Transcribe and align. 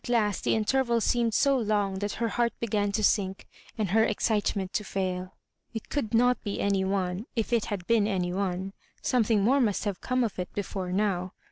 last 0.07 0.43
the 0.43 0.55
interval 0.55 0.99
seemed 0.99 1.31
so 1.31 1.55
long 1.55 1.99
that 1.99 2.13
her 2.13 2.29
heart 2.29 2.51
began 2.59 2.91
to 2.91 3.03
sink, 3.03 3.45
and 3.77 3.91
her 3.91 4.03
excitement 4.03 4.73
to 4.73 4.83
fail 4.83 5.31
It 5.75 5.89
could 5.89 6.11
not 6.11 6.43
be 6.43 6.59
any 6.59 6.83
one— 6.83 7.27
if 7.35 7.53
it 7.53 7.65
had 7.65 7.85
been 7.85 8.07
any 8.07 8.33
one, 8.33 8.73
something 9.03 9.43
more 9.43 9.61
must 9.61 9.83
have 9.85 10.01
come 10.01 10.23
of 10.23 10.39
it 10.39 10.51
before 10.55 10.91
now. 10.91 11.33